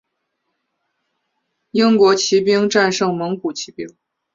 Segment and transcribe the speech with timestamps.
[1.69, 3.95] 英国骑兵战胜蒙古骑兵。